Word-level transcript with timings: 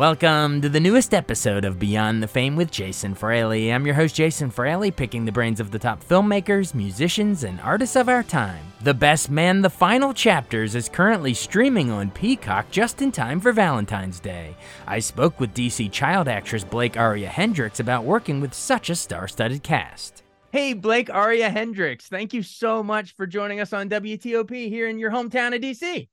Welcome 0.00 0.62
to 0.62 0.70
the 0.70 0.80
newest 0.80 1.12
episode 1.12 1.66
of 1.66 1.78
Beyond 1.78 2.22
the 2.22 2.26
Fame 2.26 2.56
with 2.56 2.70
Jason 2.70 3.14
Fraley. 3.14 3.70
I'm 3.70 3.84
your 3.84 3.94
host, 3.94 4.14
Jason 4.14 4.50
Fraley, 4.50 4.90
picking 4.90 5.26
the 5.26 5.30
brains 5.30 5.60
of 5.60 5.72
the 5.72 5.78
top 5.78 6.02
filmmakers, 6.02 6.74
musicians, 6.74 7.44
and 7.44 7.60
artists 7.60 7.96
of 7.96 8.08
our 8.08 8.22
time. 8.22 8.64
The 8.80 8.94
Best 8.94 9.28
Man, 9.28 9.60
the 9.60 9.68
final 9.68 10.14
chapters, 10.14 10.74
is 10.74 10.88
currently 10.88 11.34
streaming 11.34 11.90
on 11.90 12.12
Peacock 12.12 12.70
just 12.70 13.02
in 13.02 13.12
time 13.12 13.40
for 13.40 13.52
Valentine's 13.52 14.20
Day. 14.20 14.56
I 14.86 15.00
spoke 15.00 15.38
with 15.38 15.52
DC 15.52 15.92
child 15.92 16.28
actress 16.28 16.64
Blake 16.64 16.96
Aria 16.96 17.28
Hendricks 17.28 17.78
about 17.78 18.04
working 18.04 18.40
with 18.40 18.54
such 18.54 18.88
a 18.88 18.96
star 18.96 19.28
studded 19.28 19.62
cast. 19.62 20.22
Hey, 20.50 20.72
Blake 20.72 21.10
Aria 21.10 21.50
Hendricks, 21.50 22.08
thank 22.08 22.32
you 22.32 22.42
so 22.42 22.82
much 22.82 23.14
for 23.16 23.26
joining 23.26 23.60
us 23.60 23.74
on 23.74 23.90
WTOP 23.90 24.70
here 24.70 24.88
in 24.88 24.98
your 24.98 25.10
hometown 25.10 25.54
of 25.54 25.60
DC. 25.60 26.08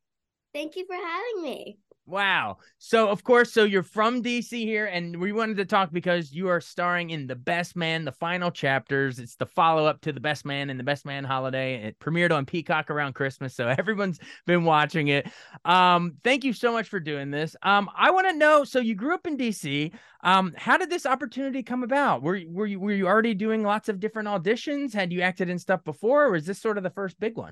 Thank 0.53 0.75
you 0.75 0.85
for 0.85 0.95
having 0.95 1.41
me. 1.41 1.77
Wow. 2.08 2.59
So, 2.77 3.09
of 3.09 3.25
course, 3.25 3.52
so 3.52 3.66
you're 3.66 3.83
from 3.83 4.23
DC 4.23 4.63
here, 4.63 4.86
and 4.86 5.19
we 5.19 5.33
wanted 5.33 5.58
to 5.58 5.66
talk 5.66 5.91
because 5.91 6.31
you 6.31 6.47
are 6.47 6.61
starring 6.61 7.09
in 7.09 7.27
The 7.27 7.36
Best 7.36 7.75
Man, 7.75 8.05
the 8.05 8.13
final 8.13 8.50
chapters. 8.50 9.19
It's 9.19 9.36
the 9.36 9.45
follow 9.45 9.86
up 9.86 10.00
to 10.02 10.13
The 10.13 10.22
Best 10.22 10.45
Man 10.45 10.69
and 10.69 10.80
The 10.80 10.85
Best 10.85 11.05
Man 11.05 11.25
Holiday. 11.25 11.83
It 11.83 12.00
premiered 12.00 12.31
on 12.31 12.45
Peacock 12.45 12.89
around 12.89 13.13
Christmas, 13.13 13.53
so 13.53 13.67
everyone's 13.78 14.19
been 14.45 14.63
watching 14.63 15.09
it. 15.09 15.30
Um, 15.66 16.13
thank 16.23 16.45
you 16.45 16.53
so 16.53 16.72
much 16.72 16.88
for 16.88 17.02
doing 17.02 17.30
this. 17.30 17.58
Um, 17.61 17.89
I 17.94 18.11
want 18.11 18.30
to 18.30 18.38
know. 18.38 18.63
So, 18.63 18.80
you 18.80 18.95
grew 18.95 19.13
up 19.13 19.28
in 19.28 19.35
DC. 19.35 19.91
Um, 20.23 20.53
how 20.55 20.78
did 20.78 20.89
this 20.89 21.05
opportunity 21.05 21.61
come 21.61 21.83
about? 21.83 22.22
Were 22.22 22.39
were 22.47 22.66
you 22.66 22.80
were 22.80 22.94
you 22.94 23.05
already 23.05 23.33
doing 23.33 23.63
lots 23.63 23.89
of 23.89 24.00
different 24.00 24.30
auditions? 24.30 24.94
Had 24.94 25.11
you 25.11 25.23
acted 25.23 25.50
in 25.50 25.59
stuff 25.59 25.83
before, 25.83 26.28
or 26.28 26.38
is 26.38 26.45
this 26.45 26.61
sort 26.61 26.78
of 26.78 26.85
the 26.85 26.89
first 26.89 27.19
big 27.19 27.35
one? 27.35 27.52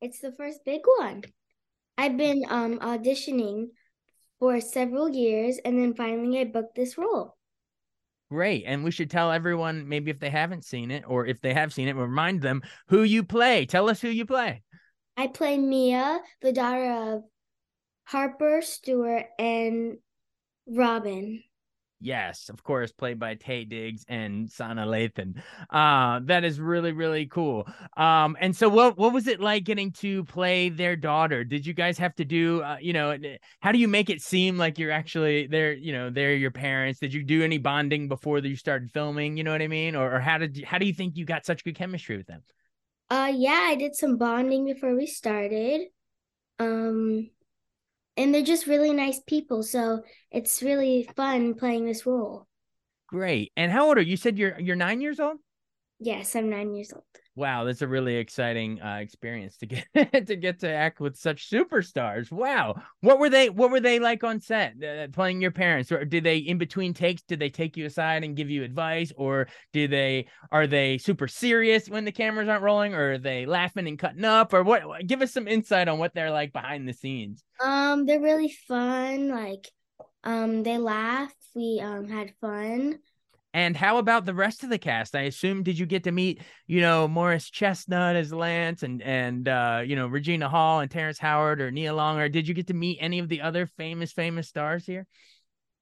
It's 0.00 0.20
the 0.20 0.30
first 0.30 0.60
big 0.64 0.82
one. 0.98 1.24
I've 1.98 2.16
been 2.16 2.44
um 2.48 2.78
auditioning 2.78 3.70
for 4.40 4.60
several 4.60 5.08
years 5.08 5.58
and 5.64 5.78
then 5.78 5.94
finally 5.94 6.40
I 6.40 6.44
booked 6.44 6.74
this 6.74 6.98
role. 6.98 7.36
Great. 8.30 8.64
And 8.66 8.82
we 8.82 8.90
should 8.90 9.10
tell 9.10 9.30
everyone, 9.30 9.88
maybe 9.88 10.10
if 10.10 10.20
they 10.20 10.30
haven't 10.30 10.64
seen 10.64 10.90
it 10.90 11.04
or 11.06 11.26
if 11.26 11.40
they 11.40 11.52
have 11.52 11.72
seen 11.72 11.88
it, 11.88 11.96
remind 11.96 12.40
them 12.40 12.62
who 12.88 13.02
you 13.02 13.22
play. 13.22 13.66
Tell 13.66 13.90
us 13.90 14.00
who 14.00 14.08
you 14.08 14.24
play. 14.24 14.62
I 15.16 15.26
play 15.26 15.58
Mia, 15.58 16.20
the 16.40 16.52
daughter 16.52 17.14
of 17.14 17.22
Harper 18.04 18.62
Stewart 18.62 19.26
and 19.38 19.98
Robin. 20.66 21.42
Yes, 22.02 22.48
of 22.48 22.62
course, 22.64 22.92
played 22.92 23.18
by 23.18 23.34
Taye 23.34 23.68
Diggs 23.68 24.06
and 24.08 24.48
Sanaa 24.48 24.86
Lathan. 24.86 25.42
Uh, 25.68 26.20
that 26.24 26.44
is 26.44 26.58
really, 26.58 26.92
really 26.92 27.26
cool. 27.26 27.68
Um, 27.94 28.38
and 28.40 28.56
so 28.56 28.70
what 28.70 28.96
what 28.96 29.12
was 29.12 29.26
it 29.26 29.38
like 29.38 29.64
getting 29.64 29.92
to 29.92 30.24
play 30.24 30.70
their 30.70 30.96
daughter? 30.96 31.44
Did 31.44 31.66
you 31.66 31.74
guys 31.74 31.98
have 31.98 32.14
to 32.16 32.24
do 32.24 32.62
uh, 32.62 32.78
you 32.80 32.94
know, 32.94 33.18
how 33.60 33.70
do 33.70 33.78
you 33.78 33.86
make 33.86 34.08
it 34.08 34.22
seem 34.22 34.56
like 34.56 34.78
you're 34.78 34.90
actually 34.90 35.46
they're, 35.46 35.74
you 35.74 35.92
know, 35.92 36.08
they're 36.08 36.34
your 36.34 36.50
parents? 36.50 37.00
Did 37.00 37.12
you 37.12 37.22
do 37.22 37.42
any 37.42 37.58
bonding 37.58 38.08
before 38.08 38.38
you 38.38 38.56
started 38.56 38.90
filming? 38.90 39.36
You 39.36 39.44
know 39.44 39.52
what 39.52 39.60
I 39.60 39.68
mean? 39.68 39.94
Or, 39.94 40.16
or 40.16 40.20
how 40.20 40.38
did 40.38 40.56
you, 40.56 40.64
how 40.64 40.78
do 40.78 40.86
you 40.86 40.94
think 40.94 41.18
you 41.18 41.26
got 41.26 41.44
such 41.44 41.64
good 41.64 41.76
chemistry 41.76 42.16
with 42.16 42.26
them? 42.26 42.42
Uh 43.10 43.30
yeah, 43.34 43.66
I 43.68 43.74
did 43.74 43.94
some 43.94 44.16
bonding 44.16 44.64
before 44.64 44.96
we 44.96 45.06
started. 45.06 45.88
Um 46.58 47.30
and 48.20 48.34
they're 48.34 48.42
just 48.42 48.66
really 48.66 48.92
nice 48.92 49.18
people. 49.26 49.62
So 49.62 50.02
it's 50.30 50.62
really 50.62 51.08
fun 51.16 51.54
playing 51.54 51.86
this 51.86 52.04
role. 52.04 52.46
Great. 53.08 53.50
And 53.56 53.72
how 53.72 53.88
old 53.88 53.98
are 53.98 54.02
you? 54.02 54.10
You 54.10 54.16
said 54.16 54.38
you're 54.38 54.60
you're 54.60 54.76
nine 54.76 55.00
years 55.00 55.18
old. 55.18 55.38
Yes, 55.98 56.36
I'm 56.36 56.50
nine 56.50 56.74
years 56.74 56.92
old. 56.92 57.04
Wow, 57.36 57.64
that's 57.64 57.82
a 57.82 57.86
really 57.88 58.16
exciting 58.16 58.82
uh, 58.82 58.96
experience 58.96 59.56
to 59.58 59.66
get 59.66 59.86
to 60.26 60.36
get 60.36 60.60
to 60.60 60.68
act 60.68 61.00
with 61.00 61.16
such 61.16 61.48
superstars. 61.48 62.30
Wow, 62.30 62.82
what 63.00 63.18
were 63.18 63.30
they? 63.30 63.48
What 63.48 63.70
were 63.70 63.80
they 63.80 64.00
like 64.00 64.24
on 64.24 64.40
set 64.40 64.74
uh, 64.82 65.06
playing 65.12 65.40
your 65.40 65.52
parents? 65.52 65.92
Or 65.92 66.04
did 66.04 66.24
they 66.24 66.38
in 66.38 66.58
between 66.58 66.92
takes? 66.92 67.22
Did 67.22 67.38
they 67.38 67.48
take 67.48 67.76
you 67.76 67.86
aside 67.86 68.24
and 68.24 68.36
give 68.36 68.50
you 68.50 68.64
advice, 68.64 69.12
or 69.16 69.46
do 69.72 69.86
they 69.86 70.26
are 70.50 70.66
they 70.66 70.98
super 70.98 71.28
serious 71.28 71.88
when 71.88 72.04
the 72.04 72.12
cameras 72.12 72.48
aren't 72.48 72.64
rolling, 72.64 72.94
or 72.94 73.12
are 73.12 73.18
they 73.18 73.46
laughing 73.46 73.86
and 73.86 73.98
cutting 73.98 74.24
up, 74.24 74.52
or 74.52 74.64
what? 74.64 74.82
Give 75.06 75.22
us 75.22 75.32
some 75.32 75.46
insight 75.46 75.88
on 75.88 75.98
what 75.98 76.12
they're 76.14 76.32
like 76.32 76.52
behind 76.52 76.88
the 76.88 76.92
scenes. 76.92 77.44
Um, 77.60 78.06
they're 78.06 78.20
really 78.20 78.54
fun. 78.66 79.28
Like, 79.28 79.68
um, 80.24 80.64
they 80.64 80.78
laugh. 80.78 81.32
We 81.54 81.80
um 81.82 82.08
had 82.08 82.32
fun. 82.40 82.98
And 83.52 83.76
how 83.76 83.98
about 83.98 84.26
the 84.26 84.34
rest 84.34 84.62
of 84.62 84.70
the 84.70 84.78
cast? 84.78 85.16
I 85.16 85.22
assume 85.22 85.64
did 85.64 85.78
you 85.78 85.84
get 85.84 86.04
to 86.04 86.12
meet, 86.12 86.40
you 86.68 86.80
know, 86.80 87.08
Morris 87.08 87.50
Chestnut 87.50 88.14
as 88.14 88.32
Lance 88.32 88.82
and 88.82 89.02
and 89.02 89.48
uh, 89.48 89.82
you 89.84 89.96
know, 89.96 90.06
Regina 90.06 90.48
Hall 90.48 90.80
and 90.80 90.90
Terrence 90.90 91.18
Howard 91.18 91.60
or 91.60 91.70
Nia 91.70 91.92
Long 91.92 92.18
or 92.18 92.28
did 92.28 92.46
you 92.46 92.54
get 92.54 92.68
to 92.68 92.74
meet 92.74 92.98
any 93.00 93.18
of 93.18 93.28
the 93.28 93.40
other 93.40 93.66
famous 93.66 94.12
famous 94.12 94.48
stars 94.48 94.86
here? 94.86 95.06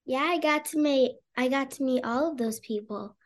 Yeah, 0.06 0.20
I 0.20 0.38
got 0.38 0.64
to 0.66 0.78
meet 0.78 1.12
I 1.36 1.48
got 1.48 1.72
to 1.72 1.82
meet 1.82 2.04
all 2.04 2.32
of 2.32 2.38
those 2.38 2.60
people. 2.60 3.16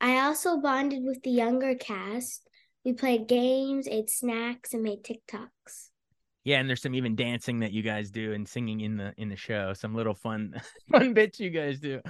I 0.00 0.18
also 0.26 0.56
bonded 0.56 1.04
with 1.04 1.22
the 1.22 1.30
younger 1.30 1.76
cast. 1.76 2.48
We 2.84 2.92
played 2.92 3.28
games, 3.28 3.86
ate 3.88 4.10
snacks, 4.10 4.74
and 4.74 4.82
made 4.82 5.04
TikToks. 5.04 5.90
Yeah, 6.44 6.60
and 6.60 6.68
there's 6.68 6.82
some 6.82 6.94
even 6.94 7.16
dancing 7.16 7.60
that 7.60 7.72
you 7.72 7.82
guys 7.82 8.10
do 8.10 8.34
and 8.34 8.46
singing 8.46 8.80
in 8.80 8.98
the 8.98 9.14
in 9.16 9.30
the 9.30 9.36
show. 9.36 9.72
Some 9.72 9.94
little 9.94 10.14
fun 10.14 10.60
fun 10.92 11.14
bits 11.14 11.40
you 11.40 11.50
guys 11.50 11.80
do. 11.80 12.00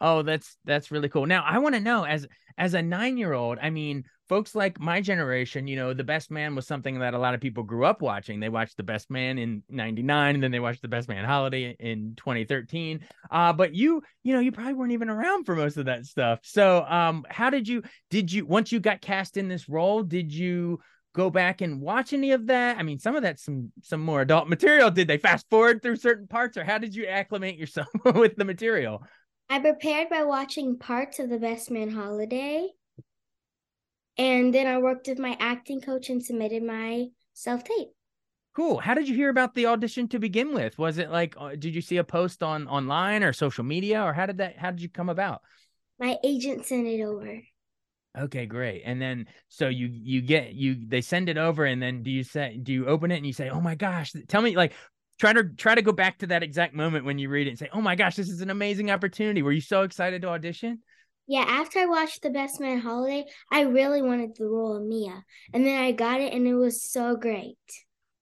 Oh, 0.00 0.22
that's 0.22 0.56
that's 0.64 0.90
really 0.90 1.08
cool. 1.08 1.26
Now, 1.26 1.44
I 1.46 1.58
want 1.58 1.76
to 1.76 1.80
know 1.80 2.04
as 2.04 2.26
as 2.56 2.74
a 2.74 2.80
9-year-old, 2.80 3.58
I 3.60 3.70
mean, 3.70 4.04
folks 4.28 4.54
like 4.54 4.78
my 4.80 5.00
generation, 5.00 5.66
you 5.66 5.76
know, 5.76 5.92
The 5.92 6.04
Best 6.04 6.30
Man 6.30 6.54
was 6.54 6.66
something 6.66 7.00
that 7.00 7.14
a 7.14 7.18
lot 7.18 7.34
of 7.34 7.40
people 7.40 7.62
grew 7.62 7.84
up 7.84 8.00
watching. 8.00 8.40
They 8.40 8.48
watched 8.48 8.76
The 8.76 8.82
Best 8.82 9.10
Man 9.10 9.38
in 9.38 9.62
99 9.68 10.34
and 10.34 10.42
then 10.42 10.50
they 10.50 10.60
watched 10.60 10.82
The 10.82 10.88
Best 10.88 11.08
Man 11.08 11.24
Holiday 11.24 11.76
in 11.78 12.14
2013. 12.16 13.00
Uh 13.30 13.52
but 13.52 13.74
you, 13.74 14.02
you 14.22 14.34
know, 14.34 14.40
you 14.40 14.52
probably 14.52 14.74
weren't 14.74 14.92
even 14.92 15.10
around 15.10 15.44
for 15.44 15.54
most 15.54 15.76
of 15.76 15.86
that 15.86 16.06
stuff. 16.06 16.40
So, 16.42 16.84
um 16.84 17.24
how 17.28 17.50
did 17.50 17.68
you 17.68 17.82
did 18.10 18.32
you 18.32 18.46
once 18.46 18.72
you 18.72 18.80
got 18.80 19.00
cast 19.00 19.36
in 19.36 19.48
this 19.48 19.68
role, 19.68 20.02
did 20.02 20.32
you 20.32 20.80
go 21.14 21.30
back 21.30 21.62
and 21.62 21.80
watch 21.80 22.12
any 22.12 22.32
of 22.32 22.48
that? 22.48 22.76
I 22.76 22.82
mean, 22.82 22.98
some 22.98 23.16
of 23.16 23.22
that's 23.22 23.42
some 23.42 23.72
some 23.82 24.00
more 24.00 24.20
adult 24.20 24.48
material. 24.48 24.90
Did 24.90 25.08
they 25.08 25.16
fast 25.16 25.48
forward 25.48 25.82
through 25.82 25.96
certain 25.96 26.26
parts, 26.26 26.58
or 26.58 26.64
how 26.64 26.78
did 26.78 26.94
you 26.94 27.06
acclimate 27.06 27.56
yourself 27.56 27.88
with 28.14 28.36
the 28.36 28.44
material? 28.44 29.02
I 29.48 29.60
prepared 29.60 30.10
by 30.10 30.24
watching 30.24 30.78
parts 30.78 31.18
of 31.18 31.30
the 31.30 31.38
Best 31.38 31.70
Man 31.70 31.90
Holiday, 31.90 32.68
and 34.18 34.52
then 34.52 34.66
I 34.66 34.78
worked 34.78 35.08
with 35.08 35.18
my 35.18 35.36
acting 35.40 35.80
coach 35.80 36.10
and 36.10 36.22
submitted 36.22 36.62
my 36.62 37.06
self 37.32 37.64
tape. 37.64 37.88
Cool. 38.54 38.78
How 38.78 38.94
did 38.94 39.08
you 39.08 39.16
hear 39.16 39.30
about 39.30 39.54
the 39.54 39.66
audition 39.66 40.06
to 40.08 40.20
begin 40.20 40.54
with? 40.54 40.78
Was 40.78 40.98
it 40.98 41.10
like, 41.10 41.34
uh, 41.36 41.56
did 41.56 41.74
you 41.74 41.80
see 41.80 41.96
a 41.96 42.04
post 42.04 42.40
on 42.40 42.68
online 42.68 43.24
or 43.24 43.32
social 43.32 43.64
media, 43.64 44.02
or 44.02 44.12
how 44.12 44.26
did 44.26 44.38
that? 44.38 44.58
How 44.58 44.70
did 44.70 44.80
you 44.80 44.88
come 44.88 45.08
about? 45.08 45.42
My 45.98 46.16
agent 46.24 46.64
sent 46.66 46.86
it 46.86 47.02
over. 47.02 47.40
Okay, 48.16 48.46
great. 48.46 48.82
And 48.84 49.02
then 49.02 49.26
so 49.48 49.68
you 49.68 49.88
you 49.90 50.20
get 50.20 50.54
you 50.54 50.76
they 50.86 51.00
send 51.00 51.28
it 51.28 51.36
over 51.36 51.64
and 51.64 51.82
then 51.82 52.02
do 52.02 52.10
you 52.10 52.22
say 52.22 52.58
do 52.62 52.72
you 52.72 52.86
open 52.86 53.10
it 53.10 53.16
and 53.16 53.26
you 53.26 53.32
say, 53.32 53.50
"Oh 53.50 53.60
my 53.60 53.74
gosh, 53.74 54.12
tell 54.28 54.40
me 54.40 54.56
like 54.56 54.72
try 55.18 55.32
to 55.32 55.44
try 55.44 55.74
to 55.74 55.82
go 55.82 55.92
back 55.92 56.18
to 56.18 56.28
that 56.28 56.42
exact 56.42 56.74
moment 56.74 57.04
when 57.04 57.18
you 57.18 57.28
read 57.28 57.48
it 57.48 57.50
and 57.50 57.58
say, 57.58 57.68
"Oh 57.72 57.80
my 57.80 57.96
gosh, 57.96 58.14
this 58.14 58.28
is 58.28 58.40
an 58.40 58.50
amazing 58.50 58.90
opportunity." 58.90 59.42
Were 59.42 59.52
you 59.52 59.60
so 59.60 59.82
excited 59.82 60.22
to 60.22 60.28
audition? 60.28 60.80
Yeah, 61.26 61.44
after 61.48 61.80
I 61.80 61.86
watched 61.86 62.22
The 62.22 62.30
Best 62.30 62.60
Man 62.60 62.78
Holiday, 62.78 63.24
I 63.50 63.62
really 63.62 64.02
wanted 64.02 64.36
the 64.36 64.46
role 64.46 64.76
of 64.76 64.84
Mia. 64.84 65.24
And 65.52 65.66
then 65.66 65.82
I 65.82 65.92
got 65.92 66.20
it 66.20 66.32
and 66.32 66.46
it 66.46 66.54
was 66.54 66.82
so 66.82 67.16
great. 67.16 67.56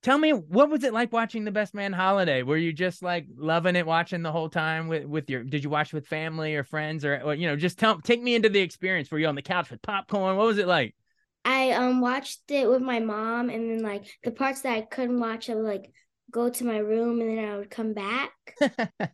Tell 0.02 0.18
me 0.18 0.32
what 0.32 0.68
was 0.68 0.82
it 0.82 0.92
like 0.92 1.12
watching 1.12 1.44
The 1.44 1.52
Best 1.52 1.74
Man 1.74 1.92
Holiday? 1.92 2.42
Were 2.42 2.56
you 2.56 2.72
just 2.72 3.02
like 3.02 3.26
loving 3.36 3.76
it 3.76 3.86
watching 3.86 4.22
the 4.22 4.32
whole 4.32 4.48
time 4.48 4.88
with 4.88 5.04
with 5.04 5.30
your 5.30 5.44
did 5.44 5.62
you 5.62 5.70
watch 5.70 5.92
with 5.92 6.08
family 6.08 6.56
or 6.56 6.64
friends 6.64 7.04
or, 7.04 7.20
or 7.22 7.34
you 7.34 7.46
know, 7.46 7.54
just 7.54 7.78
tell 7.78 8.00
take 8.00 8.20
me 8.20 8.34
into 8.34 8.48
the 8.48 8.60
experience. 8.60 9.10
Were 9.10 9.20
you 9.20 9.28
on 9.28 9.36
the 9.36 9.42
couch 9.42 9.70
with 9.70 9.80
popcorn? 9.80 10.36
What 10.36 10.46
was 10.46 10.58
it 10.58 10.66
like? 10.66 10.94
I 11.44 11.72
um 11.72 12.00
watched 12.00 12.50
it 12.50 12.68
with 12.68 12.82
my 12.82 13.00
mom, 13.00 13.50
and 13.50 13.70
then 13.70 13.82
like 13.82 14.04
the 14.22 14.30
parts 14.30 14.62
that 14.62 14.72
I 14.74 14.80
couldn't 14.82 15.20
watch, 15.20 15.50
I 15.50 15.54
would 15.54 15.64
like 15.64 15.90
go 16.30 16.48
to 16.50 16.64
my 16.64 16.78
room, 16.78 17.20
and 17.20 17.38
then 17.38 17.44
I 17.44 17.56
would 17.56 17.70
come 17.70 17.94
back. 17.94 18.32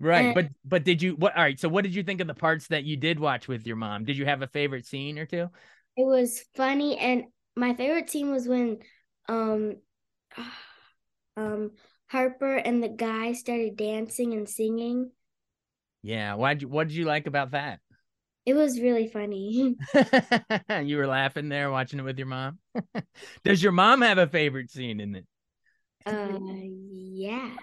right, 0.00 0.26
And- 0.26 0.34
but 0.34 0.48
but 0.64 0.84
did 0.84 1.02
you 1.02 1.14
what 1.16 1.36
all 1.36 1.42
right, 1.42 1.58
so 1.58 1.68
what 1.68 1.84
did 1.84 1.94
you 1.94 2.02
think 2.02 2.20
of 2.20 2.26
the 2.26 2.34
parts 2.34 2.68
that 2.68 2.84
you 2.84 2.96
did 2.96 3.18
watch 3.20 3.48
with 3.48 3.66
your 3.66 3.76
mom? 3.76 4.04
Did 4.04 4.16
you 4.16 4.24
have 4.26 4.42
a 4.42 4.46
favorite 4.46 4.86
scene 4.86 5.18
or 5.18 5.26
two? 5.26 5.48
It 5.96 6.06
was 6.06 6.44
funny, 6.54 6.96
and 6.98 7.24
my 7.56 7.74
favorite 7.74 8.08
scene 8.08 8.30
was 8.30 8.46
when 8.46 8.78
um 9.28 9.76
um 11.36 11.72
Harper 12.08 12.56
and 12.56 12.82
the 12.82 12.88
guy 12.88 13.32
started 13.32 13.76
dancing 13.76 14.32
and 14.34 14.48
singing. 14.48 15.10
Yeah, 16.02 16.34
why'd 16.34 16.62
you 16.62 16.68
what 16.68 16.88
did 16.88 16.96
you 16.96 17.04
like 17.04 17.26
about 17.26 17.52
that? 17.52 17.80
It 18.46 18.54
was 18.54 18.80
really 18.80 19.06
funny. 19.06 19.76
you 20.82 20.96
were 20.96 21.06
laughing 21.06 21.48
there 21.48 21.70
watching 21.70 21.98
it 21.98 22.02
with 22.02 22.18
your 22.18 22.26
mom. 22.26 22.58
Does 23.44 23.62
your 23.62 23.72
mom 23.72 24.02
have 24.02 24.18
a 24.18 24.26
favorite 24.26 24.70
scene 24.70 25.00
in 25.00 25.14
it? 25.14 25.26
uh, 26.06 26.38
yeah. 26.90 27.54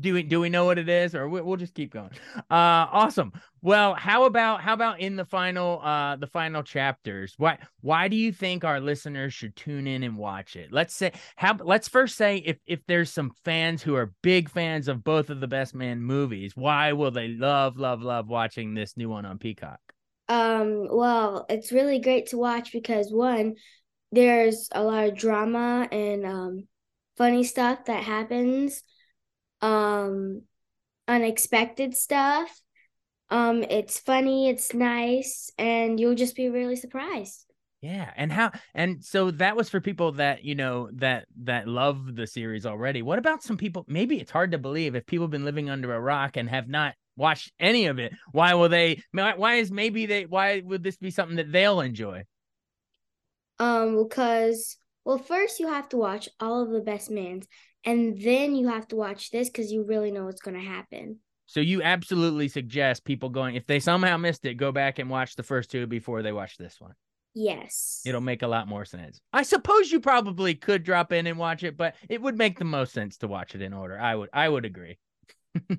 Do 0.00 0.14
we 0.14 0.22
do 0.22 0.40
we 0.40 0.48
know 0.48 0.64
what 0.64 0.78
it 0.78 0.88
is 0.88 1.14
or 1.14 1.28
we, 1.28 1.40
we'll 1.40 1.56
just 1.56 1.74
keep 1.74 1.92
going. 1.92 2.10
Uh 2.36 2.86
awesome. 2.90 3.32
Well 3.62 3.94
how 3.94 4.24
about 4.24 4.60
how 4.60 4.74
about 4.74 5.00
in 5.00 5.16
the 5.16 5.24
final 5.24 5.80
uh 5.82 6.16
the 6.16 6.26
final 6.26 6.62
chapters? 6.62 7.34
Why 7.36 7.58
why 7.80 8.08
do 8.08 8.16
you 8.16 8.32
think 8.32 8.64
our 8.64 8.80
listeners 8.80 9.34
should 9.34 9.56
tune 9.56 9.86
in 9.86 10.02
and 10.02 10.16
watch 10.16 10.56
it? 10.56 10.72
Let's 10.72 10.94
say 10.94 11.12
how 11.36 11.56
let's 11.62 11.88
first 11.88 12.16
say 12.16 12.38
if 12.38 12.58
if 12.66 12.80
there's 12.86 13.12
some 13.12 13.32
fans 13.44 13.82
who 13.82 13.94
are 13.94 14.12
big 14.22 14.48
fans 14.50 14.88
of 14.88 15.04
both 15.04 15.30
of 15.30 15.40
the 15.40 15.48
best 15.48 15.74
man 15.74 16.02
movies 16.02 16.52
why 16.56 16.92
will 16.92 17.10
they 17.10 17.28
love 17.28 17.76
love 17.76 18.02
love 18.02 18.28
watching 18.28 18.74
this 18.74 18.96
new 18.96 19.08
one 19.08 19.24
on 19.24 19.38
peacock? 19.38 19.80
Um, 20.28 20.86
well, 20.88 21.44
it's 21.48 21.72
really 21.72 21.98
great 21.98 22.28
to 22.28 22.38
watch 22.38 22.72
because 22.72 23.10
one, 23.10 23.56
there's 24.12 24.68
a 24.70 24.82
lot 24.82 25.08
of 25.08 25.16
drama 25.16 25.88
and 25.90 26.24
um 26.24 26.68
funny 27.16 27.44
stuff 27.44 27.84
that 27.86 28.02
happens. 28.02 28.82
Um, 29.62 30.42
unexpected 31.08 31.96
stuff. 31.96 32.60
Um, 33.30 33.62
it's 33.62 33.98
funny, 33.98 34.48
it's 34.48 34.74
nice, 34.74 35.50
and 35.56 36.00
you'll 36.00 36.14
just 36.16 36.34
be 36.34 36.48
really 36.48 36.76
surprised. 36.76 37.46
Yeah, 37.80 38.10
and 38.14 38.30
how 38.30 38.50
and 38.74 39.02
so 39.02 39.30
that 39.32 39.56
was 39.56 39.70
for 39.70 39.80
people 39.80 40.12
that 40.12 40.44
you 40.44 40.54
know 40.54 40.90
that 40.94 41.26
that 41.44 41.66
love 41.66 42.14
the 42.14 42.26
series 42.26 42.66
already. 42.66 43.00
What 43.00 43.18
about 43.18 43.42
some 43.42 43.56
people? 43.56 43.86
Maybe 43.88 44.20
it's 44.20 44.30
hard 44.30 44.50
to 44.52 44.58
believe 44.58 44.94
if 44.94 45.06
people 45.06 45.24
have 45.24 45.30
been 45.30 45.46
living 45.46 45.70
under 45.70 45.94
a 45.94 46.00
rock 46.00 46.36
and 46.36 46.48
have 46.50 46.68
not 46.68 46.94
watched 47.16 47.52
any 47.58 47.86
of 47.86 47.98
it. 47.98 48.12
Why 48.32 48.52
will 48.54 48.68
they? 48.68 49.02
Why 49.12 49.54
is 49.54 49.70
maybe 49.72 50.04
they? 50.06 50.26
Why 50.26 50.60
would 50.62 50.82
this 50.82 50.98
be 50.98 51.10
something 51.10 51.36
that 51.36 51.52
they'll 51.52 51.80
enjoy? 51.80 52.24
Um, 53.58 54.02
because 54.02 54.76
well, 55.04 55.18
first 55.18 55.58
you 55.60 55.68
have 55.68 55.88
to 55.90 55.96
watch 55.96 56.28
all 56.38 56.62
of 56.62 56.70
the 56.70 56.80
best 56.80 57.10
mans, 57.10 57.46
and 57.84 58.20
then 58.20 58.54
you 58.54 58.68
have 58.68 58.88
to 58.88 58.96
watch 58.96 59.30
this 59.30 59.48
because 59.48 59.72
you 59.72 59.84
really 59.84 60.10
know 60.10 60.24
what's 60.24 60.40
gonna 60.40 60.60
happen. 60.60 61.18
So 61.46 61.60
you 61.60 61.82
absolutely 61.82 62.48
suggest 62.48 63.04
people 63.04 63.28
going 63.28 63.56
if 63.56 63.66
they 63.66 63.80
somehow 63.80 64.16
missed 64.16 64.44
it, 64.44 64.54
go 64.54 64.70
back 64.70 64.98
and 64.98 65.10
watch 65.10 65.34
the 65.34 65.42
first 65.42 65.70
two 65.70 65.86
before 65.86 66.22
they 66.22 66.32
watch 66.32 66.56
this 66.56 66.80
one. 66.80 66.94
Yes. 67.34 68.02
It'll 68.04 68.20
make 68.20 68.42
a 68.42 68.48
lot 68.48 68.68
more 68.68 68.84
sense. 68.84 69.20
I 69.32 69.42
suppose 69.42 69.90
you 69.90 70.00
probably 70.00 70.54
could 70.54 70.82
drop 70.82 71.12
in 71.12 71.26
and 71.26 71.38
watch 71.38 71.62
it, 71.62 71.76
but 71.76 71.94
it 72.08 72.20
would 72.20 72.36
make 72.36 72.58
the 72.58 72.64
most 72.64 72.92
sense 72.92 73.18
to 73.18 73.28
watch 73.28 73.54
it 73.54 73.62
in 73.62 73.72
order. 73.72 73.98
I 73.98 74.14
would 74.14 74.30
I 74.32 74.48
would 74.48 74.64
agree. 74.64 74.98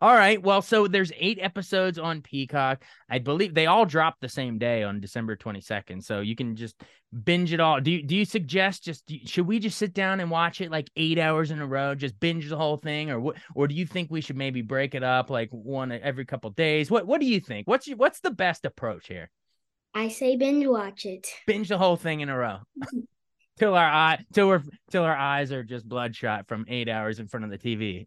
all 0.00 0.14
right. 0.14 0.42
Well, 0.42 0.62
so 0.62 0.86
there's 0.86 1.12
eight 1.16 1.38
episodes 1.40 1.98
on 1.98 2.22
Peacock. 2.22 2.84
I 3.08 3.18
believe 3.18 3.54
they 3.54 3.66
all 3.66 3.86
drop 3.86 4.16
the 4.20 4.28
same 4.28 4.58
day 4.58 4.82
on 4.82 5.00
December 5.00 5.36
22nd. 5.36 6.02
So 6.04 6.20
you 6.20 6.36
can 6.36 6.56
just 6.56 6.80
binge 7.24 7.52
it 7.52 7.60
all. 7.60 7.80
Do 7.80 7.90
you 7.90 8.02
do 8.02 8.16
you 8.16 8.24
suggest 8.24 8.84
just 8.84 9.06
do 9.06 9.18
should 9.24 9.46
we 9.46 9.58
just 9.58 9.78
sit 9.78 9.94
down 9.94 10.20
and 10.20 10.30
watch 10.30 10.60
it 10.60 10.70
like 10.70 10.90
8 10.96 11.18
hours 11.18 11.50
in 11.50 11.60
a 11.60 11.66
row, 11.66 11.94
just 11.94 12.18
binge 12.20 12.48
the 12.48 12.56
whole 12.56 12.76
thing 12.76 13.10
or 13.10 13.20
what 13.20 13.36
or 13.54 13.66
do 13.68 13.74
you 13.74 13.86
think 13.86 14.10
we 14.10 14.20
should 14.20 14.36
maybe 14.36 14.62
break 14.62 14.94
it 14.94 15.02
up 15.02 15.30
like 15.30 15.48
one 15.50 15.92
every 15.92 16.24
couple 16.24 16.50
days? 16.50 16.90
What 16.90 17.06
what 17.06 17.20
do 17.20 17.26
you 17.26 17.40
think? 17.40 17.66
What's 17.66 17.86
your, 17.86 17.96
what's 17.96 18.20
the 18.20 18.30
best 18.30 18.64
approach 18.64 19.08
here? 19.08 19.30
I 19.94 20.08
say 20.08 20.36
binge 20.36 20.66
watch 20.66 21.06
it. 21.06 21.26
binge 21.46 21.68
the 21.68 21.78
whole 21.78 21.96
thing 21.96 22.20
in 22.20 22.28
a 22.28 22.36
row 22.36 22.58
till 23.58 23.74
our 23.74 23.88
eye 23.88 24.18
till 24.32 24.48
we're 24.48 24.62
till 24.90 25.02
our 25.02 25.16
eyes 25.16 25.50
are 25.50 25.64
just 25.64 25.88
bloodshot 25.88 26.46
from 26.46 26.66
eight 26.68 26.88
hours 26.88 27.18
in 27.18 27.28
front 27.28 27.44
of 27.44 27.50
the 27.50 27.58
TV. 27.58 28.06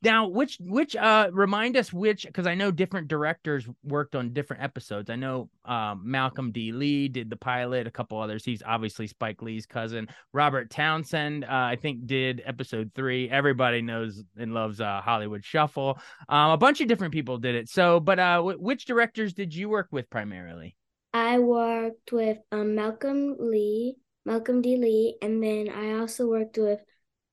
Now, 0.00 0.28
which 0.28 0.58
which 0.60 0.94
uh 0.94 1.30
remind 1.32 1.76
us 1.76 1.92
which 1.92 2.24
because 2.24 2.46
I 2.46 2.54
know 2.54 2.70
different 2.70 3.08
directors 3.08 3.68
worked 3.82 4.14
on 4.14 4.32
different 4.32 4.62
episodes. 4.62 5.10
I 5.10 5.16
know 5.16 5.50
um, 5.64 6.02
Malcolm 6.04 6.52
D. 6.52 6.70
Lee 6.70 7.08
did 7.08 7.30
the 7.30 7.36
pilot, 7.36 7.86
a 7.86 7.90
couple 7.90 8.20
others. 8.20 8.44
He's 8.44 8.62
obviously 8.64 9.08
Spike 9.08 9.42
Lee's 9.42 9.66
cousin. 9.66 10.08
Robert 10.32 10.70
Townsend, 10.70 11.44
uh, 11.44 11.48
I 11.50 11.76
think, 11.76 12.06
did 12.06 12.42
episode 12.46 12.92
three. 12.94 13.28
Everybody 13.28 13.82
knows 13.82 14.22
and 14.36 14.54
loves 14.54 14.80
uh, 14.80 15.00
Hollywood 15.00 15.44
Shuffle. 15.44 15.98
Um, 16.28 16.52
a 16.52 16.56
bunch 16.56 16.80
of 16.80 16.86
different 16.86 17.12
people 17.12 17.38
did 17.38 17.56
it. 17.56 17.68
So, 17.68 17.98
but 17.98 18.20
uh, 18.20 18.40
wh- 18.40 18.62
which 18.62 18.84
directors 18.84 19.32
did 19.32 19.52
you 19.52 19.68
work 19.68 19.88
with 19.90 20.08
primarily? 20.10 20.76
I 21.12 21.38
worked 21.40 22.12
with 22.12 22.38
um 22.52 22.76
Malcolm 22.76 23.36
Lee, 23.38 23.96
Malcolm 24.24 24.62
D. 24.62 24.76
Lee, 24.76 25.16
and 25.20 25.42
then 25.42 25.68
I 25.68 25.98
also 25.98 26.28
worked 26.28 26.56
with 26.56 26.80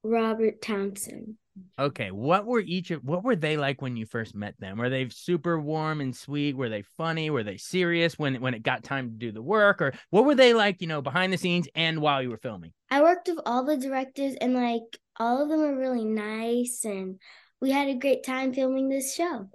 Robert 0.04 0.62
Townsend. 0.62 1.36
Okay, 1.78 2.12
what 2.12 2.46
were 2.46 2.62
each 2.62 2.92
of 2.92 3.04
what 3.04 3.24
were 3.24 3.36
they 3.36 3.58
like 3.58 3.82
when 3.82 3.98
you 3.98 4.06
first 4.06 4.34
met 4.34 4.58
them? 4.60 4.78
Were 4.78 4.90
they 4.90 5.10
super 5.10 5.60
warm 5.60 6.00
and 6.00 6.16
sweet? 6.16 6.56
Were 6.56 6.70
they 6.70 6.82
funny? 6.82 7.30
Were 7.30 7.44
they 7.44 7.58
serious 7.58 8.18
when 8.18 8.40
when 8.42 8.54
it 8.54 8.64
got 8.64 8.84
time 8.84 9.10
to 9.10 9.16
do 9.16 9.32
the 9.32 9.42
work? 9.42 9.82
Or 9.82 9.94
what 10.10 10.26
were 10.26 10.36
they 10.36 10.54
like, 10.54 10.82
you 10.82 10.88
know, 10.88 11.02
behind 11.02 11.34
the 11.34 11.38
scenes 11.38 11.68
and 11.76 12.02
while 12.02 12.22
you 12.22 12.30
were 12.30 12.38
filming? 12.38 12.72
I 12.90 13.02
worked 13.02 13.28
with 13.28 13.40
all 13.46 13.66
the 13.66 13.78
directors, 13.78 14.36
and 14.40 14.54
like 14.54 14.84
all 15.18 15.44
of 15.44 15.50
them 15.50 15.62
are 15.62 15.76
really 15.76 16.06
nice, 16.06 16.86
and 16.86 17.20
we 17.60 17.72
had 17.72 17.90
a 17.90 17.96
great 17.96 18.24
time 18.24 18.54
filming 18.54 18.88
this 18.88 19.14
show. 19.14 19.50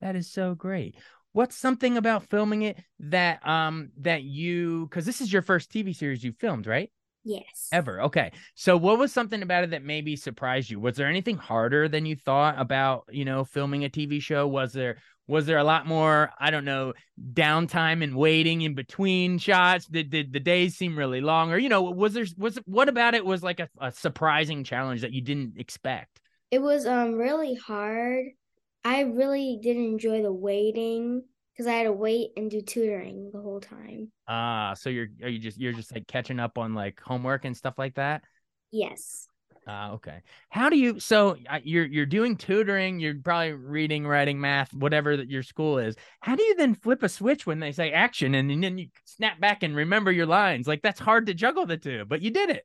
That 0.00 0.16
is 0.16 0.30
so 0.30 0.54
great. 0.54 0.96
What's 1.32 1.56
something 1.56 1.98
about 1.98 2.30
filming 2.30 2.62
it 2.62 2.78
that 3.00 3.46
um 3.46 3.90
that 3.98 4.22
you 4.22 4.86
because 4.88 5.04
this 5.04 5.20
is 5.20 5.30
your 5.30 5.42
first 5.42 5.70
TV 5.70 5.92
series 5.92 6.24
you 6.24 6.32
filmed, 6.32 6.66
right? 6.66 6.90
Yes. 7.26 7.68
Ever. 7.72 8.02
Okay. 8.02 8.30
So 8.54 8.76
what 8.76 9.00
was 9.00 9.12
something 9.12 9.42
about 9.42 9.64
it 9.64 9.70
that 9.70 9.82
maybe 9.82 10.14
surprised 10.14 10.70
you? 10.70 10.78
Was 10.78 10.94
there 10.94 11.08
anything 11.08 11.36
harder 11.36 11.88
than 11.88 12.06
you 12.06 12.14
thought 12.14 12.54
about, 12.56 13.06
you 13.10 13.24
know, 13.24 13.44
filming 13.44 13.84
a 13.84 13.88
TV 13.88 14.20
show? 14.20 14.46
Was 14.46 14.72
there 14.72 14.98
was 15.26 15.44
there 15.44 15.58
a 15.58 15.64
lot 15.64 15.88
more, 15.88 16.30
I 16.38 16.52
don't 16.52 16.64
know, 16.64 16.92
downtime 17.32 18.04
and 18.04 18.14
waiting 18.14 18.62
in 18.62 18.76
between 18.76 19.38
shots? 19.38 19.86
Did 19.86 20.10
did 20.10 20.32
the 20.32 20.38
days 20.38 20.76
seem 20.76 20.96
really 20.96 21.20
long? 21.20 21.50
Or, 21.50 21.58
you 21.58 21.68
know, 21.68 21.82
was 21.82 22.14
there 22.14 22.26
was 22.38 22.60
what 22.64 22.88
about 22.88 23.14
it 23.16 23.26
was 23.26 23.42
like 23.42 23.58
a, 23.58 23.68
a 23.80 23.90
surprising 23.90 24.62
challenge 24.62 25.00
that 25.00 25.12
you 25.12 25.20
didn't 25.20 25.54
expect? 25.56 26.20
It 26.52 26.62
was 26.62 26.86
um 26.86 27.14
really 27.14 27.56
hard. 27.56 28.26
I 28.84 29.00
really 29.00 29.58
did 29.60 29.76
enjoy 29.76 30.22
the 30.22 30.32
waiting 30.32 31.24
because 31.56 31.66
I 31.68 31.74
had 31.74 31.84
to 31.84 31.92
wait 31.92 32.30
and 32.36 32.50
do 32.50 32.60
tutoring 32.60 33.30
the 33.32 33.40
whole 33.40 33.60
time. 33.60 34.12
Ah, 34.28 34.74
so 34.74 34.90
you're 34.90 35.08
are 35.22 35.28
you 35.28 35.38
just 35.38 35.58
you're 35.58 35.72
just 35.72 35.94
like 35.94 36.06
catching 36.06 36.38
up 36.38 36.58
on 36.58 36.74
like 36.74 37.00
homework 37.00 37.44
and 37.44 37.56
stuff 37.56 37.78
like 37.78 37.94
that? 37.94 38.24
Yes. 38.70 39.28
Uh, 39.66 39.90
okay. 39.94 40.20
How 40.50 40.68
do 40.68 40.76
you? 40.76 41.00
So 41.00 41.36
you're 41.62 41.86
you're 41.86 42.06
doing 42.06 42.36
tutoring. 42.36 43.00
You're 43.00 43.16
probably 43.16 43.52
reading, 43.52 44.06
writing, 44.06 44.40
math, 44.40 44.72
whatever 44.72 45.16
that 45.16 45.28
your 45.28 45.42
school 45.42 45.78
is. 45.78 45.96
How 46.20 46.36
do 46.36 46.42
you 46.42 46.54
then 46.56 46.74
flip 46.74 47.02
a 47.02 47.08
switch 47.08 47.46
when 47.46 47.58
they 47.58 47.72
say 47.72 47.90
action, 47.90 48.34
and, 48.34 48.50
and 48.50 48.62
then 48.62 48.78
you 48.78 48.88
snap 49.04 49.40
back 49.40 49.62
and 49.62 49.74
remember 49.74 50.12
your 50.12 50.26
lines? 50.26 50.68
Like 50.68 50.82
that's 50.82 51.00
hard 51.00 51.26
to 51.26 51.34
juggle 51.34 51.66
the 51.66 51.78
two, 51.78 52.04
but 52.04 52.22
you 52.22 52.30
did 52.30 52.50
it. 52.50 52.64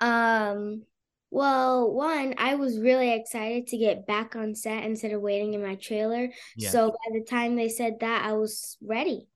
Um, 0.00 0.82
well, 1.30 1.92
one, 1.92 2.34
I 2.38 2.54
was 2.54 2.78
really 2.78 3.12
excited 3.12 3.66
to 3.68 3.76
get 3.76 4.06
back 4.06 4.36
on 4.36 4.54
set 4.54 4.84
instead 4.84 5.12
of 5.12 5.20
waiting 5.20 5.54
in 5.54 5.62
my 5.62 5.74
trailer. 5.74 6.28
Yeah. 6.56 6.70
So 6.70 6.90
by 6.90 7.18
the 7.18 7.24
time 7.24 7.56
they 7.56 7.68
said 7.68 8.00
that, 8.00 8.24
I 8.24 8.32
was 8.34 8.76
ready. 8.82 9.28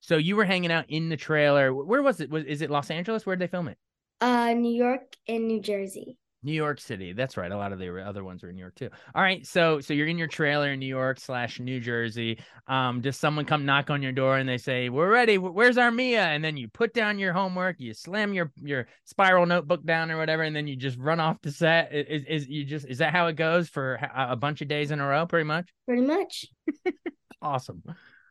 So 0.00 0.16
you 0.16 0.36
were 0.36 0.44
hanging 0.44 0.72
out 0.72 0.84
in 0.88 1.08
the 1.08 1.16
trailer. 1.16 1.74
Where 1.74 2.02
was 2.02 2.20
it? 2.20 2.30
Was 2.30 2.44
is 2.44 2.62
it 2.62 2.70
Los 2.70 2.90
Angeles? 2.90 3.26
Where 3.26 3.36
did 3.36 3.48
they 3.48 3.50
film 3.50 3.68
it? 3.68 3.78
Uh, 4.20 4.52
New 4.54 4.74
York 4.74 5.14
and 5.28 5.46
New 5.46 5.60
Jersey. 5.60 6.16
New 6.42 6.52
York 6.52 6.80
City. 6.80 7.12
That's 7.12 7.36
right. 7.36 7.50
A 7.50 7.56
lot 7.56 7.72
of 7.72 7.78
the 7.78 8.04
other 8.04 8.24
ones 8.24 8.44
are 8.44 8.50
in 8.50 8.56
New 8.56 8.60
York 8.60 8.74
too. 8.74 8.88
All 9.14 9.22
right. 9.22 9.46
So 9.46 9.80
so 9.80 9.94
you're 9.94 10.06
in 10.06 10.18
your 10.18 10.28
trailer 10.28 10.72
in 10.72 10.78
New 10.78 10.86
York 10.86 11.18
slash 11.18 11.58
New 11.60 11.80
Jersey. 11.80 12.38
Um, 12.66 13.00
does 13.00 13.16
someone 13.16 13.44
come 13.44 13.64
knock 13.64 13.90
on 13.90 14.02
your 14.02 14.12
door 14.12 14.36
and 14.38 14.48
they 14.48 14.58
say, 14.58 14.88
We're 14.88 15.10
ready, 15.10 15.38
where's 15.38 15.78
our 15.78 15.90
Mia? 15.90 16.22
And 16.24 16.44
then 16.44 16.56
you 16.56 16.68
put 16.68 16.94
down 16.94 17.18
your 17.18 17.32
homework, 17.32 17.80
you 17.80 17.94
slam 17.94 18.32
your 18.32 18.52
your 18.62 18.86
spiral 19.04 19.46
notebook 19.46 19.84
down 19.84 20.10
or 20.10 20.18
whatever, 20.18 20.42
and 20.42 20.54
then 20.54 20.66
you 20.66 20.76
just 20.76 20.98
run 20.98 21.20
off 21.20 21.40
to 21.42 21.52
set. 21.52 21.92
Is 21.94 22.24
is 22.28 22.48
you 22.48 22.64
just 22.64 22.86
is 22.86 22.98
that 22.98 23.12
how 23.12 23.26
it 23.26 23.36
goes 23.36 23.68
for 23.68 23.94
a 23.94 24.26
a 24.30 24.36
bunch 24.36 24.60
of 24.60 24.68
days 24.68 24.90
in 24.90 25.00
a 25.00 25.06
row, 25.06 25.26
pretty 25.26 25.44
much? 25.44 25.68
Pretty 25.86 26.02
much. 26.02 26.46
Awesome. 27.42 27.82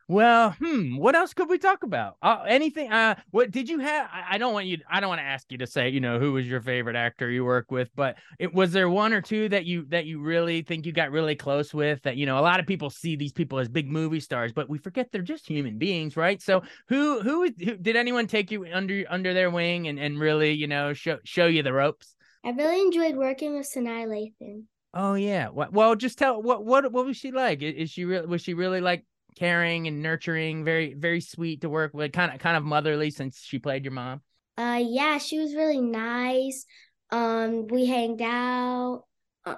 Well, 0.08 0.52
hmm, 0.60 0.96
what 0.96 1.16
else 1.16 1.34
could 1.34 1.48
we 1.48 1.58
talk 1.58 1.82
about? 1.82 2.16
Uh, 2.22 2.44
anything? 2.46 2.92
Uh, 2.92 3.16
what 3.32 3.50
did 3.50 3.68
you 3.68 3.80
have? 3.80 4.08
I, 4.12 4.34
I 4.34 4.38
don't 4.38 4.52
want 4.52 4.66
you. 4.66 4.78
I 4.88 5.00
don't 5.00 5.08
want 5.08 5.18
to 5.18 5.24
ask 5.24 5.50
you 5.50 5.58
to 5.58 5.66
say, 5.66 5.88
you 5.88 5.98
know, 5.98 6.20
who 6.20 6.32
was 6.32 6.46
your 6.46 6.60
favorite 6.60 6.94
actor 6.94 7.28
you 7.28 7.44
work 7.44 7.72
with, 7.72 7.90
but 7.96 8.16
it 8.38 8.54
was 8.54 8.70
there 8.70 8.88
one 8.88 9.12
or 9.12 9.20
two 9.20 9.48
that 9.48 9.64
you 9.64 9.84
that 9.88 10.06
you 10.06 10.20
really 10.20 10.62
think 10.62 10.86
you 10.86 10.92
got 10.92 11.10
really 11.10 11.34
close 11.34 11.74
with? 11.74 12.02
That 12.02 12.16
you 12.16 12.24
know, 12.24 12.38
a 12.38 12.40
lot 12.40 12.60
of 12.60 12.68
people 12.68 12.88
see 12.88 13.16
these 13.16 13.32
people 13.32 13.58
as 13.58 13.68
big 13.68 13.90
movie 13.90 14.20
stars, 14.20 14.52
but 14.52 14.68
we 14.68 14.78
forget 14.78 15.08
they're 15.10 15.22
just 15.22 15.48
human 15.48 15.76
beings, 15.76 16.16
right? 16.16 16.40
So, 16.40 16.62
who 16.88 17.20
who, 17.20 17.50
who 17.58 17.76
did 17.76 17.96
anyone 17.96 18.28
take 18.28 18.52
you 18.52 18.64
under 18.72 19.04
under 19.10 19.34
their 19.34 19.50
wing 19.50 19.88
and 19.88 19.98
and 19.98 20.20
really, 20.20 20.52
you 20.52 20.68
know, 20.68 20.92
show 20.92 21.18
show 21.24 21.46
you 21.46 21.64
the 21.64 21.72
ropes? 21.72 22.14
I 22.44 22.50
really 22.50 22.80
enjoyed 22.80 23.16
working 23.16 23.56
with 23.56 23.68
Sanaa 23.68 24.06
Lathan. 24.06 24.66
Oh 24.94 25.14
yeah. 25.14 25.48
Well, 25.48 25.96
just 25.96 26.16
tell 26.16 26.40
what 26.40 26.64
what 26.64 26.92
what 26.92 27.06
was 27.06 27.16
she 27.16 27.32
like? 27.32 27.60
Is, 27.60 27.74
is 27.74 27.90
she 27.90 28.04
really 28.04 28.26
was 28.26 28.40
she 28.40 28.54
really 28.54 28.80
like 28.80 29.04
caring 29.36 29.86
and 29.86 30.02
nurturing, 30.02 30.64
very 30.64 30.94
very 30.94 31.20
sweet 31.20 31.60
to 31.60 31.68
work 31.68 31.94
with, 31.94 32.12
kind 32.12 32.32
of 32.32 32.40
kind 32.40 32.56
of 32.56 32.64
motherly 32.64 33.10
since 33.10 33.40
she 33.40 33.58
played 33.58 33.84
your 33.84 33.92
mom? 33.92 34.22
Uh, 34.56 34.82
yeah, 34.82 35.18
she 35.18 35.38
was 35.38 35.54
really 35.54 35.80
nice. 35.80 36.64
Um, 37.10 37.68
we 37.68 37.86
hanged 37.86 38.22
out, 38.22 39.04
uh, 39.44 39.56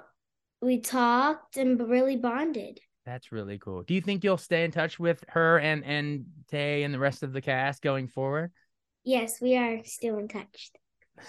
we 0.61 0.81
talked, 0.81 1.57
and 1.57 1.79
really 1.89 2.17
bonded. 2.17 2.79
That's 3.05 3.31
really 3.31 3.57
cool. 3.57 3.81
Do 3.81 3.93
you 3.95 4.01
think 4.01 4.23
you'll 4.23 4.37
stay 4.37 4.63
in 4.63 4.71
touch 4.71 4.99
with 4.99 5.23
her 5.29 5.57
and 5.59 5.83
and 5.83 6.25
Taye 6.51 6.85
and 6.85 6.93
the 6.93 6.99
rest 6.99 7.23
of 7.23 7.33
the 7.33 7.41
cast 7.41 7.81
going 7.81 8.07
forward? 8.07 8.51
Yes, 9.03 9.41
we 9.41 9.55
are 9.55 9.83
still 9.85 10.17
in 10.17 10.27
touch. 10.27 10.71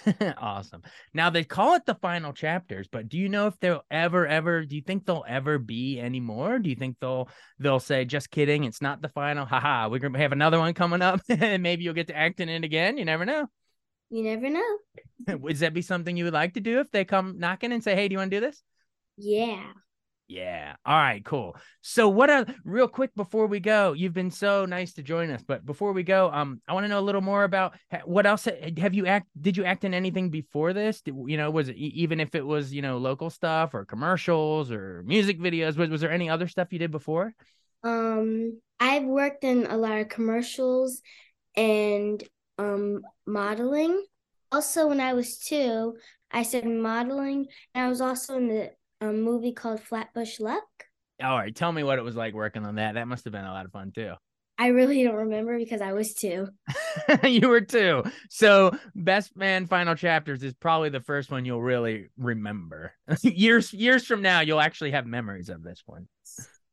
awesome. 0.37 0.81
Now 1.13 1.29
they 1.29 1.43
call 1.43 1.75
it 1.75 1.85
the 1.85 1.95
final 1.95 2.33
chapters, 2.33 2.87
but 2.91 3.09
do 3.09 3.17
you 3.17 3.29
know 3.29 3.47
if 3.47 3.59
they'll 3.59 3.83
ever, 3.91 4.25
ever? 4.27 4.65
Do 4.65 4.75
you 4.75 4.81
think 4.81 5.05
they'll 5.05 5.25
ever 5.27 5.57
be 5.57 5.99
anymore? 5.99 6.59
Do 6.59 6.69
you 6.69 6.75
think 6.75 6.97
they'll 6.99 7.29
they'll 7.59 7.79
say, 7.79 8.05
"Just 8.05 8.31
kidding, 8.31 8.63
it's 8.63 8.81
not 8.81 9.01
the 9.01 9.09
final"? 9.09 9.45
Haha, 9.45 9.89
we're 9.89 9.99
gonna 9.99 10.17
have 10.17 10.31
another 10.31 10.59
one 10.59 10.73
coming 10.73 11.01
up, 11.01 11.21
and 11.29 11.63
maybe 11.63 11.83
you'll 11.83 11.93
get 11.93 12.07
to 12.07 12.17
act 12.17 12.39
in 12.39 12.49
it 12.49 12.63
again. 12.63 12.97
You 12.97 13.05
never 13.05 13.25
know. 13.25 13.47
You 14.09 14.23
never 14.23 14.49
know. 14.49 14.77
Would 15.39 15.57
that 15.57 15.73
be 15.73 15.81
something 15.81 16.17
you 16.17 16.25
would 16.25 16.33
like 16.33 16.55
to 16.55 16.61
do 16.61 16.79
if 16.79 16.91
they 16.91 17.05
come 17.05 17.39
knocking 17.39 17.71
and 17.71 17.83
say, 17.83 17.95
"Hey, 17.95 18.07
do 18.07 18.13
you 18.13 18.19
want 18.19 18.31
to 18.31 18.37
do 18.39 18.45
this?" 18.45 18.61
Yeah. 19.17 19.71
Yeah. 20.31 20.77
All 20.85 20.95
right, 20.97 21.25
cool. 21.25 21.57
So 21.81 22.07
what 22.07 22.29
a 22.29 22.45
real 22.63 22.87
quick 22.87 23.13
before 23.15 23.47
we 23.47 23.59
go, 23.59 23.91
you've 23.91 24.13
been 24.13 24.31
so 24.31 24.63
nice 24.63 24.93
to 24.93 25.03
join 25.03 25.29
us, 25.29 25.43
but 25.45 25.65
before 25.65 25.91
we 25.91 26.03
go, 26.03 26.31
um 26.31 26.61
I 26.69 26.73
want 26.73 26.85
to 26.85 26.87
know 26.87 26.99
a 26.99 27.01
little 27.01 27.19
more 27.19 27.43
about 27.43 27.73
what 28.05 28.25
else 28.25 28.47
have 28.77 28.93
you 28.93 29.07
act 29.07 29.27
did 29.41 29.57
you 29.57 29.65
act 29.65 29.83
in 29.83 29.93
anything 29.93 30.29
before 30.29 30.71
this? 30.71 31.01
Did, 31.01 31.15
you 31.27 31.35
know, 31.35 31.51
was 31.51 31.67
it 31.67 31.75
even 31.75 32.21
if 32.21 32.33
it 32.33 32.45
was, 32.45 32.73
you 32.73 32.81
know, 32.81 32.97
local 32.97 33.29
stuff 33.29 33.73
or 33.73 33.83
commercials 33.83 34.71
or 34.71 35.03
music 35.05 35.37
videos, 35.37 35.75
was 35.75 35.89
was 35.89 35.99
there 35.99 36.11
any 36.11 36.29
other 36.29 36.47
stuff 36.47 36.71
you 36.71 36.79
did 36.79 36.91
before? 36.91 37.35
Um 37.83 38.61
I've 38.79 39.03
worked 39.03 39.43
in 39.43 39.65
a 39.65 39.75
lot 39.75 39.99
of 39.99 40.07
commercials 40.07 41.01
and 41.57 42.23
um 42.57 43.01
modeling. 43.27 44.05
Also 44.49 44.87
when 44.87 45.01
I 45.01 45.11
was 45.11 45.39
2, 45.39 45.97
I 46.31 46.43
started 46.43 46.69
modeling 46.69 47.47
and 47.75 47.85
I 47.85 47.89
was 47.89 47.99
also 47.99 48.37
in 48.37 48.47
the 48.47 48.71
a 49.01 49.11
movie 49.11 49.51
called 49.51 49.81
Flatbush 49.81 50.39
Luck. 50.39 50.63
All 51.21 51.37
right, 51.37 51.55
tell 51.55 51.71
me 51.71 51.83
what 51.83 51.99
it 51.99 52.03
was 52.03 52.15
like 52.15 52.33
working 52.33 52.65
on 52.65 52.75
that. 52.75 52.93
That 52.93 53.07
must 53.07 53.25
have 53.25 53.33
been 53.33 53.45
a 53.45 53.51
lot 53.51 53.65
of 53.65 53.71
fun 53.71 53.91
too. 53.91 54.13
I 54.57 54.67
really 54.67 55.03
don't 55.03 55.15
remember 55.15 55.57
because 55.57 55.81
I 55.81 55.93
was 55.93 56.13
two. 56.13 56.47
you 57.23 57.49
were 57.49 57.61
two. 57.61 58.03
So, 58.29 58.77
Best 58.93 59.35
Man 59.35 59.65
Final 59.65 59.95
Chapters 59.95 60.43
is 60.43 60.53
probably 60.53 60.89
the 60.89 60.99
first 60.99 61.31
one 61.31 61.45
you'll 61.45 61.61
really 61.61 62.09
remember. 62.15 62.93
years 63.23 63.73
years 63.73 64.05
from 64.05 64.21
now, 64.21 64.41
you'll 64.41 64.61
actually 64.61 64.91
have 64.91 65.07
memories 65.07 65.49
of 65.49 65.63
this 65.63 65.81
one. 65.85 66.07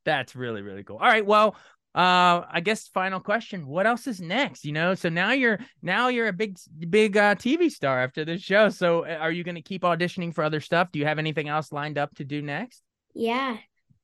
That's 0.04 0.36
really 0.36 0.62
really 0.62 0.84
cool. 0.84 0.98
All 0.98 1.08
right, 1.08 1.24
well, 1.24 1.56
uh 1.98 2.46
i 2.50 2.60
guess 2.62 2.86
final 2.86 3.18
question 3.18 3.66
what 3.66 3.86
else 3.86 4.06
is 4.06 4.20
next 4.20 4.64
you 4.64 4.72
know? 4.72 4.94
So 4.94 5.08
now 5.08 5.32
you're 5.32 5.58
now 5.82 6.08
you're 6.08 6.28
a 6.28 6.32
big 6.32 6.56
big 6.88 7.16
uh 7.16 7.34
tv 7.34 7.70
star 7.70 8.02
after 8.02 8.24
this 8.24 8.40
show. 8.40 8.68
So 8.68 9.04
uh, 9.04 9.18
are 9.20 9.32
you 9.32 9.42
going 9.42 9.56
to 9.56 9.62
keep 9.62 9.82
auditioning 9.82 10.32
for 10.34 10.44
other 10.44 10.60
stuff? 10.60 10.92
Do 10.92 10.98
you 10.98 11.06
have 11.06 11.18
anything 11.18 11.48
else 11.48 11.72
lined 11.72 11.98
up 11.98 12.14
to 12.16 12.24
do 12.24 12.40
next? 12.40 12.82
Yeah 13.14 13.56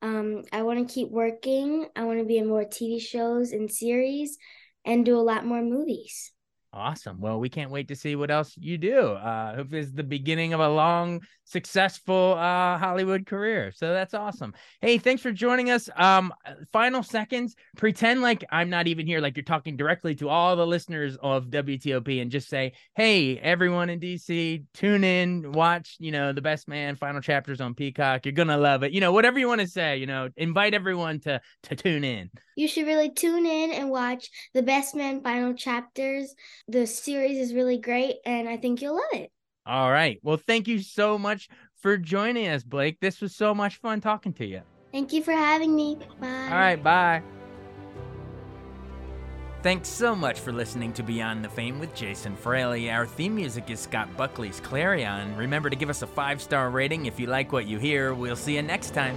um 0.03 0.43
i 0.53 0.63
want 0.63 0.87
to 0.87 0.93
keep 0.95 1.11
working. 1.11 1.87
I 1.97 2.05
want 2.05 2.19
to 2.19 2.25
be 2.25 2.39
in 2.39 2.49
more 2.49 2.65
tv 2.65 3.01
shows 3.01 3.53
and 3.53 3.71
series 3.71 4.39
and 4.85 5.05
do 5.05 5.17
a 5.17 5.23
lot 5.23 5.47
more 5.47 5.63
movies 5.63 6.34
Awesome. 6.75 7.21
Well, 7.21 7.39
we 7.39 7.49
can't 7.49 7.71
wait 7.71 7.87
to 7.89 7.95
see 7.95 8.17
what 8.17 8.33
else 8.33 8.53
you 8.57 8.79
do. 8.79 8.99
Uh, 8.99 9.55
hope 9.55 9.69
this 9.71 9.87
is 9.87 9.93
the 9.93 10.03
beginning 10.03 10.55
of 10.55 10.59
a 10.59 10.69
long, 10.69 11.21
successful 11.45 12.35
uh, 12.37 12.77
Hollywood 12.79 13.27
career. 13.27 13.71
So 13.71 13.93
that's 13.93 14.13
awesome. 14.13 14.55
Hey, 14.81 14.99
thanks 14.99 15.23
for 15.23 15.31
joining 15.31 15.71
us. 15.71 15.89
Um, 15.95 16.35
final 16.73 17.05
seconds. 17.05 17.55
Pretend 17.77 18.23
like 18.23 18.45
I'm 18.51 18.71
not 18.71 18.89
even 18.89 19.07
here. 19.07 19.21
Like 19.21 19.37
you're 19.37 19.45
talking 19.45 19.77
directly 19.77 20.17
to 20.17 20.29
all 20.29 20.57
the 20.57 20.67
listeners 20.67 21.17
of 21.23 21.47
WTOP, 21.47 22.21
and 22.21 22.29
just 22.29 22.49
say, 22.49 22.73
"Hey, 22.97 23.39
everyone 23.39 23.89
in 23.89 24.01
DC, 24.01 24.65
tune 24.75 25.05
in, 25.05 25.53
watch. 25.53 25.95
You 26.01 26.11
know, 26.11 26.33
the 26.33 26.43
Best 26.43 26.67
Man 26.67 26.97
final 26.97 27.21
chapters 27.21 27.61
on 27.61 27.75
Peacock. 27.75 28.27
You're 28.27 28.33
gonna 28.33 28.59
love 28.59 28.83
it. 28.83 28.91
You 28.91 29.01
know, 29.01 29.13
whatever 29.13 29.39
you 29.39 29.47
want 29.47 29.61
to 29.61 29.69
say. 29.69 29.99
You 29.99 30.07
know, 30.07 30.29
invite 30.37 30.75
everyone 30.75 31.21
to 31.21 31.41
to 31.65 31.77
tune 31.77 32.03
in." 32.03 32.31
You 32.57 32.69
should 32.69 32.87
really 32.87 33.11
tune 33.11 33.47
in 33.47 33.73
and 33.73 33.91
watch 33.91 34.31
the 34.55 34.63
Best 34.63 34.95
Man 34.95 35.23
final 35.23 35.55
chapters. 35.55 36.35
The 36.69 36.87
series 36.87 37.39
is 37.39 37.55
really 37.55 37.79
great, 37.79 38.17
and 38.25 38.49
I 38.49 38.57
think 38.57 38.81
you'll 38.81 38.95
love 38.95 39.05
it. 39.13 39.31
All 39.67 39.91
right. 39.91 40.19
Well, 40.23 40.37
thank 40.37 40.69
you 40.69 40.79
so 40.81 41.19
much 41.19 41.49
for 41.77 41.97
joining 41.97 42.49
us, 42.49 42.63
Blake. 42.63 43.01
This 43.01 43.21
was 43.21 43.35
so 43.35 43.55
much 43.55 43.77
fun 43.77 44.01
talking 44.01 44.33
to 44.35 44.47
you. 44.47 44.63
Thank 44.93 45.13
you 45.13 45.23
for 45.23 45.33
having 45.33 45.75
me. 45.75 45.99
Bye. 46.21 46.27
All 46.27 46.59
right. 46.59 46.83
Bye. 46.83 47.23
Thanks 49.63 49.89
so 49.89 50.15
much 50.15 50.41
for 50.41 50.53
listening 50.53 50.93
to 50.93 51.03
Beyond 51.03 51.43
the 51.43 51.49
Fame 51.49 51.81
with 51.81 51.95
Jason 51.95 52.37
Fraley. 52.37 52.91
Our 52.91 53.07
theme 53.07 53.35
music 53.35 53.71
is 53.71 53.81
Scott 53.81 54.15
Buckley's 54.15 54.61
Clarion. 54.61 55.35
Remember 55.37 55.71
to 55.71 55.77
give 55.77 55.89
us 55.89 56.03
a 56.03 56.07
five 56.07 56.43
star 56.43 56.69
rating 56.69 57.07
if 57.07 57.19
you 57.19 57.27
like 57.27 57.51
what 57.51 57.67
you 57.67 57.79
hear. 57.79 58.13
We'll 58.13 58.37
see 58.37 58.57
you 58.57 58.63
next 58.63 58.93
time. 58.93 59.17